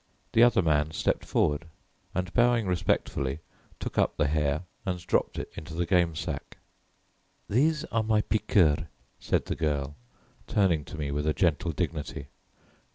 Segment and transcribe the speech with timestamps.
[0.33, 1.65] The other man stepped forward
[2.15, 3.37] and bowing respectfully
[3.79, 6.57] took up the hare and dropped it into the game sack.
[7.47, 8.85] "These are my piqueurs,"
[9.19, 9.95] said the girl,
[10.47, 12.29] turning to me with a gentle dignity.